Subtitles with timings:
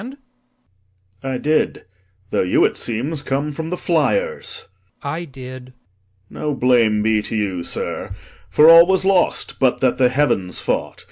[1.23, 1.85] I did:
[2.31, 4.67] Though you, it seems, come from the fliers.
[5.03, 5.13] LORD.
[5.13, 5.73] I did.
[6.31, 6.41] POSTHUMUS.
[6.41, 8.11] No blame be to you, sir,
[8.49, 10.99] for all was lost, But that the heavens fought.